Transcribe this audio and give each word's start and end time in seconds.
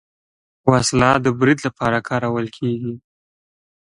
وسله 0.71 1.11
د 1.23 1.27
برید 1.39 1.59
لپاره 1.67 1.97
کارول 2.09 2.45
کېږي 2.57 2.93